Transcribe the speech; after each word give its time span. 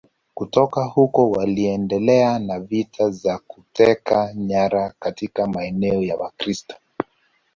Kutoka 0.33 0.83
huko 0.85 1.31
waliendelea 1.31 2.39
na 2.39 2.59
vita 2.59 3.09
za 3.09 3.37
kuteka 3.47 4.33
nyara 4.35 4.93
katika 4.99 5.47
maeneo 5.47 6.01
ya 6.03 6.15
Wakristo. 6.17 6.75